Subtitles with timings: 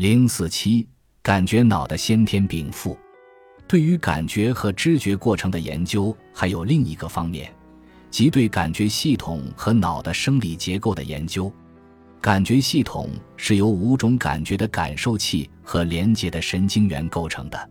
[0.00, 0.88] 零四七，
[1.22, 2.96] 感觉脑的先天禀赋。
[3.68, 7.52] 对于感觉和知觉过程的研究，还有另一个方面，
[8.10, 11.52] 即对感觉系统和脑的生理结构的研究。
[12.18, 17.70] 感觉系统是由五种感觉的感受器和连接的神经元构成的。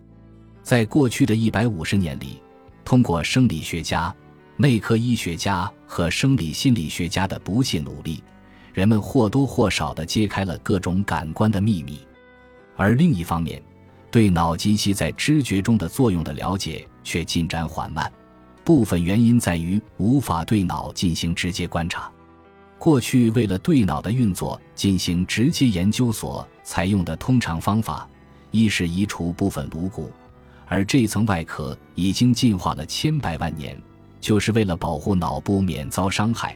[0.62, 2.40] 在过去的一百五十年里，
[2.86, 4.16] 通过生理学家、
[4.56, 8.24] 内科医学家和生理心理学家的不懈努力，
[8.72, 11.98] 人们或多或少地揭开了各种感官的秘密。
[12.80, 13.62] 而另一方面，
[14.10, 18.10] 对脑及其在知觉中的作用的了解却进展缓慢，
[18.64, 22.10] 部分原因在于无法对脑进行直接观察。
[22.78, 28.08] 过去为了对脑的运作进行直接研究所采用的通常方法，
[28.50, 30.10] 一是移除部分颅骨，
[30.66, 33.78] 而这层外壳已经进化了千百万年，
[34.22, 36.54] 就是为了保护脑部免遭伤害；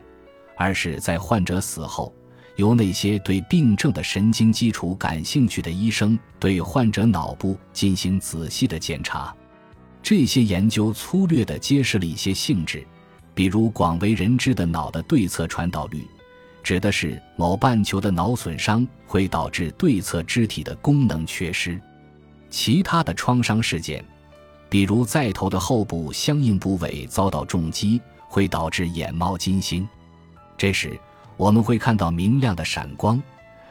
[0.56, 2.14] 二是，在患者死后。
[2.56, 9.36] 由那些对病症的神经基础感兴趣的医生对患者脑部进行仔细的检查，
[10.04, 12.86] 这些研究粗略地揭示了一些性质，
[13.34, 16.06] 比如广为人知的脑的对侧传导率，
[16.62, 21.80] 指的是某半球的脑损伤会导致对侧肢体的功能缺失；
[22.52, 24.06] 其他的创伤事件，
[24.70, 29.88] 比如在头的后部相应部位遭到重击，会导致眼冒金星。
[30.56, 30.96] 这时。
[31.38, 33.22] 我们会看到明亮的闪光，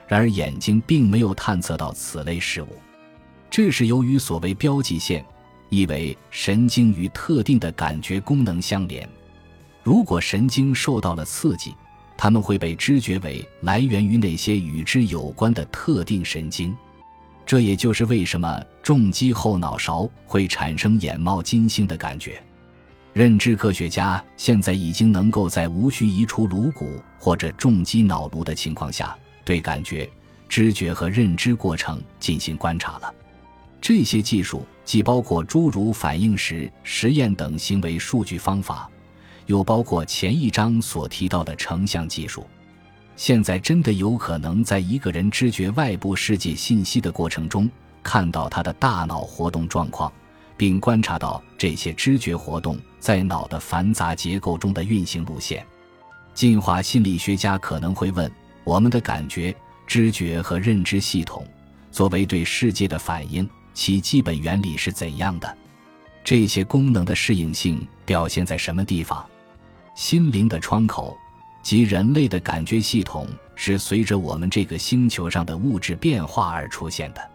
[0.06, 2.68] 然而眼睛并没有探测到此类事物。
[3.50, 5.24] 这是由于所谓标记线，
[5.68, 9.08] 意为神经与特定的感觉功能相连。
[9.82, 11.74] 如果神经受到了刺激，
[12.16, 16.76] 它们会被知觉为来源于那些与之有关的特定神经。
[17.44, 22.42] 这也就是为什么重击后脑勺会产生眼冒金星的感觉。
[23.12, 30.08] 认知科学家现在已经能够在无需移除颅骨或者重击脑颅的情况下，对感觉、
[30.48, 33.14] 知觉和认知过程进行观察了。
[33.82, 38.88] 这些技术既包括诸如反应时实验等行为数据方法，
[39.44, 42.46] 又包括前一章所提到的成像技术。
[43.14, 47.68] 现在真的有可能在一个人知觉外部世界信息的过程中，
[48.02, 50.10] 看到他的大脑活动状况。
[50.62, 55.66] 并观察到这些知觉活动在脑的繁杂结构中的运行路线。
[56.34, 58.30] 进化心理学家可能会问：
[58.62, 59.52] 我们的感觉、
[59.88, 61.44] 知觉和认知系统
[61.90, 65.56] 作为对世界的反应，其基本原理是怎样的？
[66.22, 69.26] 这些功能的适应性表现在什么地方？
[69.96, 71.18] 心灵的窗口
[71.60, 77.31] 及人类的感觉系统是随着我们这个星球上的物质变化而出现的。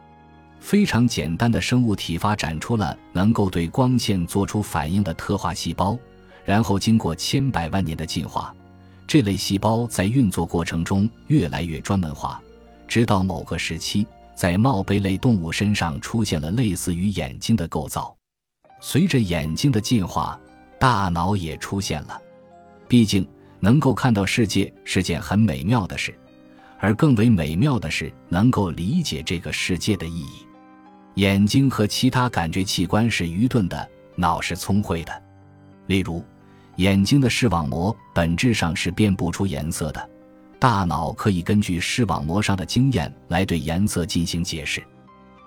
[0.68, 5.98] 非常简单的生物体发展出了能够对光线做出反应的特化细胞，
[6.44, 8.54] 然后经过千百万年的进化，
[9.08, 12.42] 这类细胞在运作过程中越来越专门化，
[12.86, 14.06] 直到某个时期，
[14.36, 18.14] 在帽贝类动物身上出现了类似于眼睛的构造。
[18.82, 20.38] 随着眼睛的进化，
[20.78, 22.22] 大脑也出现了。
[22.90, 23.26] 毕竟，
[23.62, 26.14] 能够看到世界是件很美妙的事，
[26.78, 30.46] 而更为美妙的是能够理解这个世界的意义。
[31.18, 35.24] 眼睛和其他感觉器官是愚钝的，脑是聪慧的。
[35.88, 36.24] 例如，
[36.76, 40.10] 眼睛的视网膜本质上是辨不出颜色的，
[40.60, 44.84] 大脑可以根据视网膜上的经验来对颜色进行解释。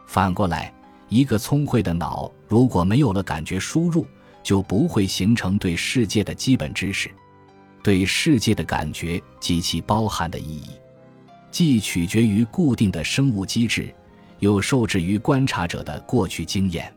[0.08, 0.74] 反过来，
[1.08, 4.04] 一个聪慧的脑如果没有了感觉输入，
[4.42, 7.08] 就不会形成对世界的基本知识。
[7.80, 10.70] 对世界的感觉及其包含的意义，
[11.52, 13.94] 既取决于固定的生物机制。
[14.40, 16.92] 又受制于观察者的过去经验。